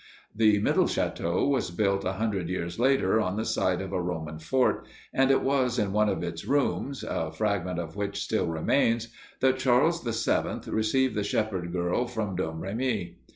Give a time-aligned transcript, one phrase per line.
[0.35, 4.39] The middle château was built a hundred years later, on the site of a Roman
[4.39, 9.09] fort, and it was in one of its rooms, a fragment of which still remains,
[9.41, 13.19] that Charles VII received the shepherd girl from Domremy.